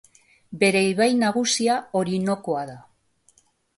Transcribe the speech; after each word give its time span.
Bere 0.61 0.79
ibai 0.93 1.09
nagusia 1.23 1.75
Orinoko 2.01 2.57
da. 2.71 2.79